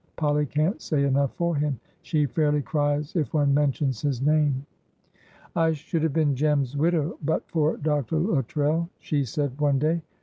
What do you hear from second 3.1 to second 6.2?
if one mentions his name. "'I should have